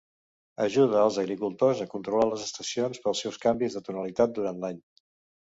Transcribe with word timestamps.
Ajuda 0.63 0.95
als 1.01 1.19
agricultors 1.23 1.83
a 1.85 1.87
controlar 1.91 2.25
les 2.31 2.47
estacions 2.47 3.03
pels 3.05 3.23
seus 3.27 3.39
canvis 3.45 3.79
de 3.79 3.85
tonalitat 3.91 4.35
durant 4.41 4.61
l'any. 4.67 4.83